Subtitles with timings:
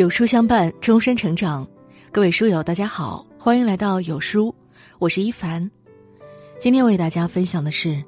[0.00, 1.68] 有书相伴，终身成长。
[2.10, 4.54] 各位书友，大家好，欢迎来到有书，
[4.98, 5.70] 我是一凡。
[6.58, 8.02] 今天为大家分享的是，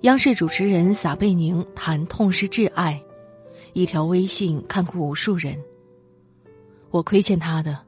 [0.00, 3.00] 央视主持人撒贝宁谈痛失挚爱，
[3.74, 5.56] 一条微信看哭无数人。
[6.90, 7.78] 我亏欠他的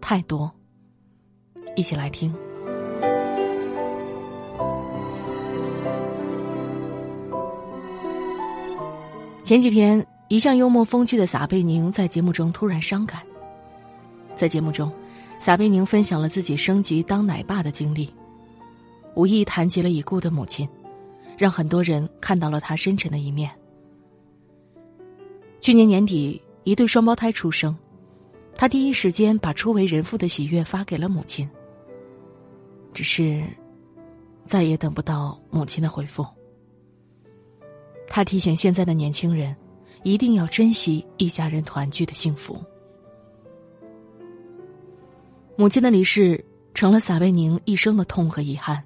[0.00, 0.50] 太多。
[1.74, 2.34] 一起来听。
[9.44, 10.02] 前几天。
[10.28, 13.22] 一向幽默风趣的撒贝宁在节目中突然伤感。
[14.34, 14.92] 在节目中，
[15.38, 18.12] 撒贝宁分享了自己升级当奶爸的经历，
[19.14, 20.68] 无意谈及了已故的母亲，
[21.38, 23.48] 让很多人看到了他深沉的一面。
[25.60, 27.74] 去年年底，一对双胞胎出生，
[28.56, 31.48] 他第一时间把初为人父的喜悦发给了母亲。
[32.92, 33.44] 只是，
[34.44, 36.26] 再也等不到母亲的回复。
[38.08, 39.56] 他提醒现在的年轻人。
[40.06, 42.56] 一定要珍惜一家人团聚的幸福。
[45.56, 46.42] 母亲的离世
[46.74, 48.80] 成了撒贝宁一生的痛和遗憾。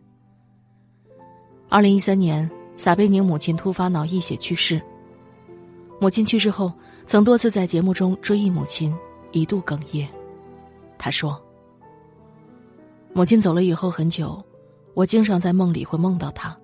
[1.68, 4.80] 二零一三年，撒贝宁母亲突发脑溢血去世。
[6.00, 6.72] 母亲去世后，
[7.04, 8.90] 曾多次在节目中追忆母亲，
[9.30, 10.08] 一度哽咽。
[10.96, 11.38] 他说
[13.12, 14.42] ：“母亲走了以后很久，
[14.94, 16.58] 我经常在梦里会梦到她，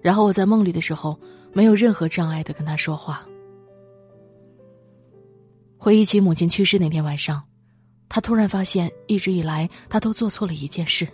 [0.00, 1.14] 然后我在梦里的时候，
[1.52, 3.22] 没有任何障碍的跟她说话。”
[5.82, 7.42] 回忆起母亲去世那天晚上，
[8.06, 11.08] 他突然发现，一直以来他都做错了一件事。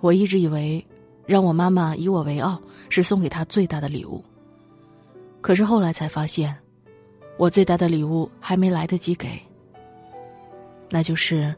[0.00, 0.86] 我一直以为，
[1.24, 4.22] 让我妈妈以我为傲是送给她最大的礼物。
[5.40, 6.54] 可是后来才发现，
[7.38, 9.40] 我最大的礼物还没来得及给。
[10.90, 11.54] 那就是，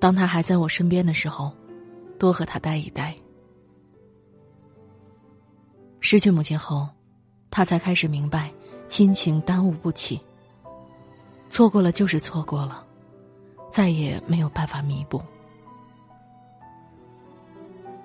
[0.00, 1.52] 当他还在我身边的时候，
[2.18, 3.14] 多和他待一待。
[6.00, 6.88] 失去母亲后，
[7.50, 8.50] 他才开始明白，
[8.88, 10.18] 亲情耽误不起。
[11.50, 12.84] 错过了就是错过了，
[13.70, 15.20] 再也没有办法弥补。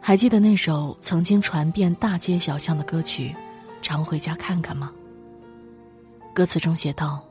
[0.02, 3.30] 还记得那首曾经传遍大街小巷的歌曲
[3.82, 4.92] 《常回家看看》吗？
[6.34, 7.24] 歌词中写道：“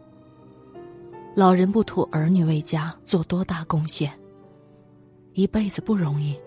[1.36, 4.12] 老人不图儿女为家做多大贡献，
[5.34, 6.38] 一辈子不容易，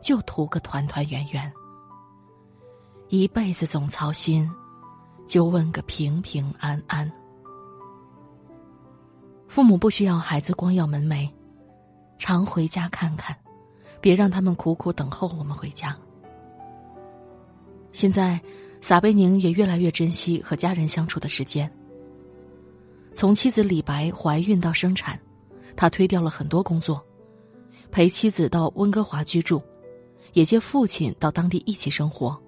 [0.00, 1.52] 就图个团团圆圆。
[3.08, 4.50] 一辈子总操心，
[5.26, 7.10] 就问个平平安安。”
[9.48, 11.28] 父母不需要孩子光耀门楣，
[12.18, 13.34] 常回家看看，
[13.98, 15.96] 别让他们苦苦等候我们回家。
[17.92, 18.38] 现在，
[18.82, 21.68] 撒贝宁也越来越珍惜和家人相处的时间。
[23.14, 25.18] 从妻子李白怀孕到生产，
[25.74, 27.02] 他推掉了很多工作，
[27.90, 29.60] 陪妻子到温哥华居住，
[30.34, 32.38] 也接父亲到当地一起生活，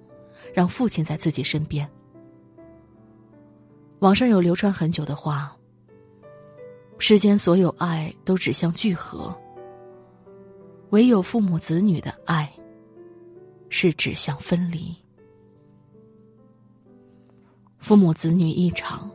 [0.53, 1.89] 让父亲在自己身边。
[4.01, 5.57] 网上有流传很久的话。
[7.03, 9.35] 世间所有爱都指向聚合，
[10.91, 12.49] 唯有父母子女的爱，
[13.71, 14.95] 是指向分离。
[17.79, 19.11] 父母子女一场，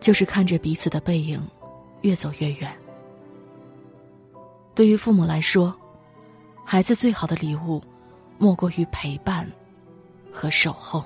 [0.00, 1.38] 就是看着彼此的背影，
[2.00, 2.74] 越走越远。
[4.74, 5.72] 对于父母来说，
[6.64, 7.80] 孩子最好的礼物，
[8.38, 9.46] 莫过于陪伴
[10.32, 11.04] 和守候。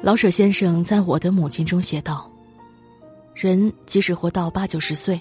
[0.00, 2.31] 老舍先生在我的母亲中写道。
[3.34, 5.20] 人即使活到八九十岁，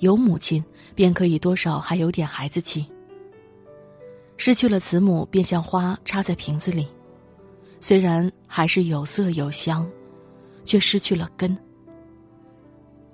[0.00, 0.62] 有母亲
[0.94, 2.86] 便可以多少还有点孩子气。
[4.36, 6.86] 失去了慈母，便像花插在瓶子里，
[7.80, 9.88] 虽然还是有色有香，
[10.64, 11.56] 却失去了根。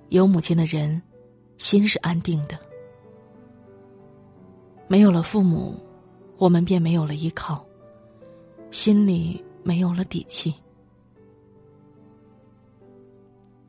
[0.09, 1.01] 有母亲的人，
[1.59, 2.59] 心是安定的。
[4.89, 5.79] 没有了父母，
[6.37, 7.65] 我们便没有了依靠，
[8.73, 10.53] 心里没有了底气。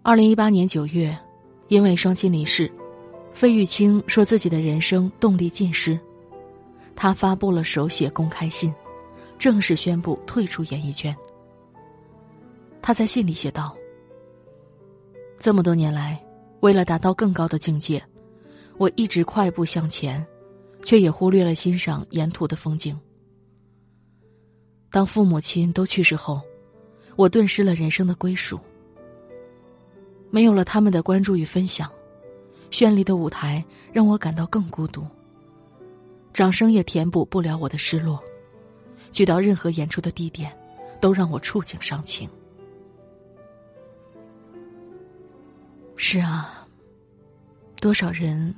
[0.04, 1.16] 二零一八年九月，
[1.68, 2.72] 因为双亲离世，
[3.32, 5.98] 费玉清说自己的人生动力尽失。
[6.96, 8.74] 他发布了手写公开信，
[9.38, 11.16] 正式宣布退出演艺圈。
[12.82, 13.78] 他在信里写道
[15.38, 16.20] ：“这么多年来，
[16.62, 18.04] 为了达到更高的境界，
[18.80, 20.26] 我一直快步向前，
[20.82, 23.00] 却也忽略了欣赏沿途的风景。
[24.90, 26.42] 当父母亲都去世后，
[27.16, 28.60] 我顿失了人生的归属。”
[30.32, 31.92] 没有了他们的关注与分享，
[32.72, 35.06] 绚丽的舞台让我感到更孤独。
[36.34, 38.18] 掌声也填补不了我的失落，
[39.12, 40.52] 去到任何演出的地点，
[41.02, 42.30] 都让我触景伤情。
[45.98, 46.66] 是啊，
[47.82, 48.56] 多少人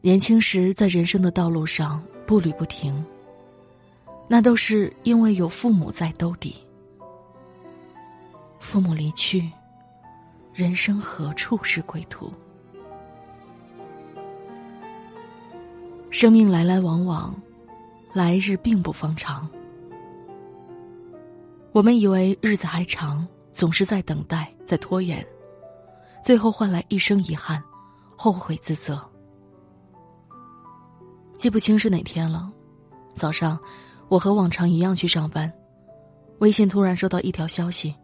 [0.00, 3.04] 年轻时在人生的道路上步履不停，
[4.26, 6.56] 那都是因为有父母在兜底。
[8.58, 9.48] 父母离去。
[10.58, 12.32] 人生何处是归途？
[16.10, 17.32] 生命来来往往，
[18.12, 19.48] 来日并不方长。
[21.70, 25.24] 我们以为日子还长，总是在等待，在拖延，
[26.24, 27.62] 最后换来一生遗憾，
[28.16, 29.00] 后悔自责。
[31.38, 32.50] 记不清是哪天了，
[33.14, 33.56] 早上，
[34.08, 35.52] 我和往常一样去上班，
[36.40, 37.94] 微信突然收到一条消息：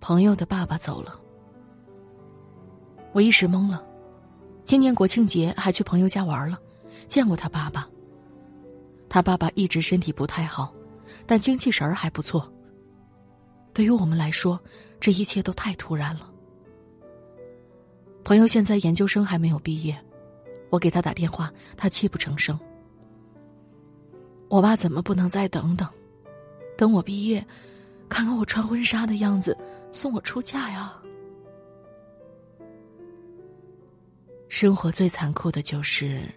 [0.00, 1.20] 朋友的爸爸走了。
[3.12, 3.84] 我一时懵了，
[4.64, 6.58] 今年国庆节还去朋友家玩了，
[7.08, 7.88] 见过他爸爸。
[9.08, 10.72] 他爸爸一直身体不太好，
[11.26, 12.50] 但精气神儿还不错。
[13.72, 14.60] 对于我们来说，
[15.00, 16.30] 这一切都太突然了。
[18.22, 19.98] 朋友现在研究生还没有毕业，
[20.68, 22.58] 我给他打电话，他泣不成声。
[24.48, 25.88] 我爸怎么不能再等等，
[26.76, 27.44] 等我毕业，
[28.08, 29.56] 看看我穿婚纱的样子，
[29.90, 30.99] 送我出嫁呀？
[34.50, 36.28] 生活最残酷的就是，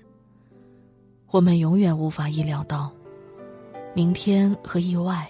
[1.31, 2.91] 我们永远无法意料到，
[3.95, 5.27] 明天和意外，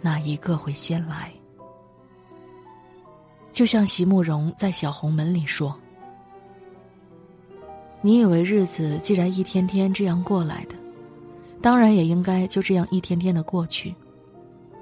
[0.00, 1.30] 哪一个会先来？
[3.52, 5.78] 就像席慕容在《小红门》里说
[8.00, 10.74] ：“你以为日子既然一天天这样过来的，
[11.60, 13.94] 当然也应该就这样一天天的过去。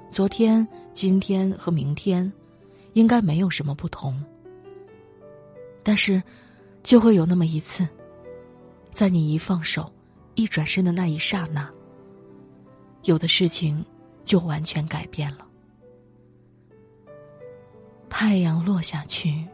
[0.09, 2.31] 昨天、今天和明天，
[2.93, 4.17] 应该没有什么不同。
[5.83, 6.23] 但是。”
[6.87, 7.85] 就会有那么一次，
[8.91, 9.91] 在你一放手、
[10.35, 11.69] 一转身的那一刹那，
[13.03, 13.85] 有的事情
[14.23, 15.45] 就完全改变了。
[18.07, 19.45] 太阳落下去，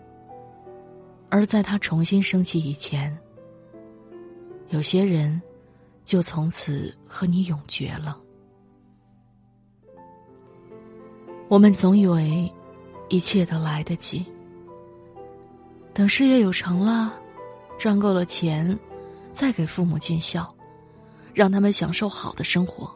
[1.30, 3.18] 而在它重新升起以前，
[4.70, 5.42] 有些人
[6.04, 8.22] 就从此和你永绝了。
[11.48, 12.48] 我们总以为
[13.10, 14.24] 一切都来得及，
[15.96, 17.22] 等事业有成了。
[17.84, 18.80] 赚够了钱，
[19.34, 20.56] 再给父母尽孝，
[21.34, 22.90] 让他们享受好的生活。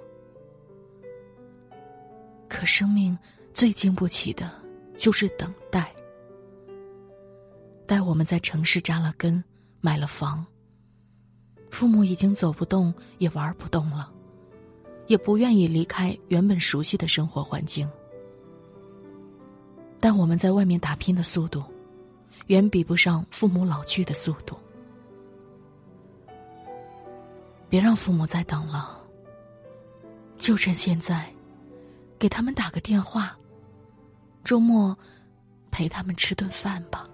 [2.47, 3.17] 可生命
[3.53, 4.49] 最经不起的，
[4.95, 5.93] 就是等待。
[7.85, 9.43] 待我们在城市扎了根，
[9.81, 10.45] 买了房，
[11.69, 14.09] 父母已经走不动，也玩不动了，
[15.07, 17.85] 也不愿意离开原本熟悉的生活环境。
[19.99, 21.61] 但我们在外面打拼的速度，
[22.45, 24.57] 远比不上父母老去的速度。
[27.69, 28.97] 别让父母再等了，
[30.37, 31.27] 就趁现在，
[32.17, 33.37] 给他们打个电话。
[34.43, 34.97] 周末，
[35.69, 37.07] 陪他们吃顿饭吧。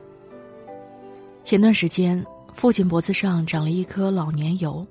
[1.43, 2.23] 前段时间，
[2.53, 4.85] 父亲脖子上长了一颗老年疣，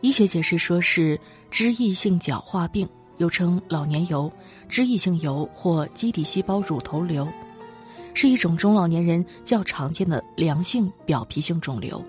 [0.00, 2.88] 医学解释说是脂溢性角化病，
[3.18, 4.32] 又称老年疣、
[4.68, 7.28] 脂溢性疣或基底细胞乳头瘤，
[8.14, 12.02] 是一种中老年人较常见的良性表皮性肿瘤。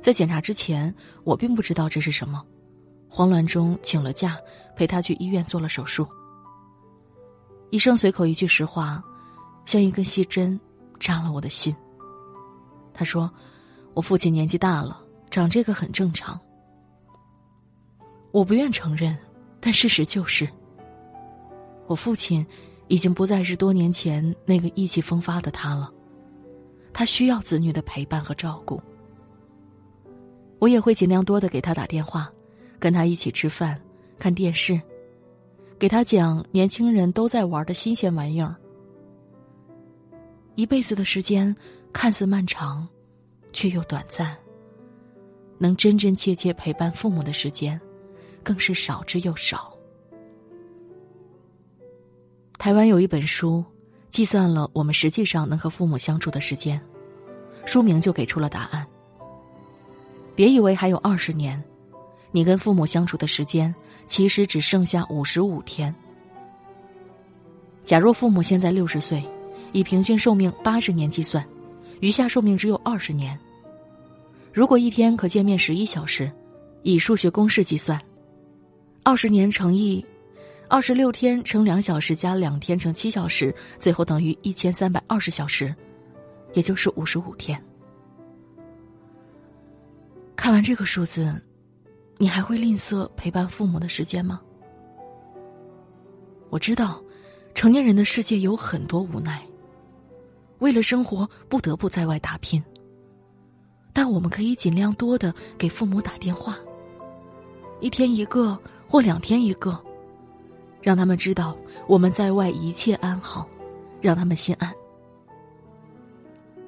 [0.00, 2.44] 在检查之前，我并不知道这是什么，
[3.08, 4.38] 慌乱中请了假，
[4.76, 6.06] 陪他去医院做了手术。
[7.70, 9.02] 医生随口一句实话，
[9.66, 10.58] 像一根细针，
[10.98, 11.74] 扎了我的心。
[12.94, 13.30] 他说
[13.92, 15.00] ：“我父亲年纪大了，
[15.30, 16.40] 长这个很正常。”
[18.32, 19.16] 我不愿承认，
[19.60, 20.48] 但事实就是，
[21.86, 22.46] 我父亲
[22.86, 25.92] 已经不再是多年前那个意气风发的他了，
[26.92, 28.80] 他需要子女的陪伴和照顾。
[30.58, 32.32] 我也会尽量多的给他打电话，
[32.78, 33.80] 跟他一起吃饭、
[34.18, 34.80] 看电视，
[35.78, 38.54] 给他讲年轻人都在玩的新鲜玩意儿。
[40.56, 41.54] 一辈子的时间
[41.92, 42.86] 看似漫长，
[43.52, 44.36] 却又短暂。
[45.56, 47.80] 能真真切切陪伴父母的时间，
[48.42, 49.72] 更是少之又少。
[52.58, 53.64] 台湾有一本书，
[54.08, 56.80] 计算了我们实际上能和父母相处的时间，
[57.66, 58.86] 书名就给出了答案。
[60.38, 61.60] 别以为还有二十年，
[62.30, 63.74] 你跟父母相处的时间
[64.06, 65.92] 其实只剩下五十五天。
[67.82, 69.20] 假若父母现在六十岁，
[69.72, 71.44] 以平均寿命八十年计算，
[71.98, 73.36] 余下寿命只有二十年。
[74.52, 76.30] 如果一天可见面十一小时，
[76.84, 78.00] 以数学公式计算，
[79.02, 80.06] 二十年乘以
[80.68, 85.74] 二十六天乘两小时加两天乘七小时，最后等于一千三百二十小时，
[86.54, 87.60] 也就是五十五天。
[90.38, 91.34] 看完这个数字，
[92.16, 94.40] 你还会吝啬陪伴父母的时间吗？
[96.48, 97.02] 我知道，
[97.56, 99.44] 成年人的世界有很多无奈，
[100.60, 102.62] 为了生活不得不在外打拼。
[103.92, 106.56] 但我们可以尽量多的给父母打电话，
[107.80, 109.76] 一天一个或两天一个，
[110.80, 113.46] 让他们知道我们在外一切安好，
[114.00, 114.72] 让他们心安。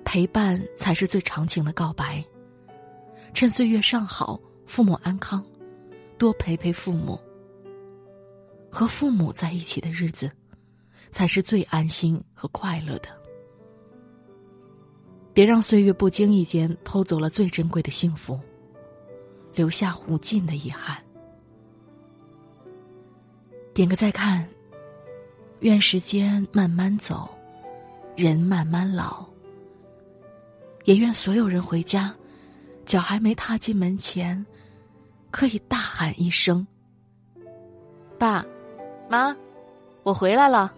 [0.04, 2.22] 陪伴才是最长情的告白。
[3.32, 5.44] 趁岁月尚好，父母安康，
[6.18, 7.18] 多陪陪父母。
[8.70, 10.30] 和父母在一起的日子，
[11.10, 13.08] 才是最安心和快乐的。
[15.32, 18.38] 别让岁月不经意间偷走了最珍贵的幸福，
[19.54, 20.96] 留下无尽的遗憾。
[23.72, 24.46] 点个再看。
[25.60, 27.28] 愿时间慢慢走，
[28.16, 29.26] 人慢慢老。
[30.84, 32.14] 也愿所有人回家，
[32.84, 34.44] 脚还没踏进门前，
[35.30, 36.66] 可以大喊一声
[38.18, 38.44] ：“爸，
[39.08, 39.34] 妈，
[40.02, 40.74] 我回来了。”